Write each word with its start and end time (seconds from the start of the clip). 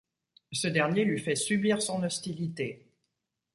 Ce 0.51 0.67
dernier 0.67 1.05
lui 1.05 1.19
fait 1.19 1.35
subir 1.35 1.83
son 1.83 2.01
hostilité. 2.01 2.87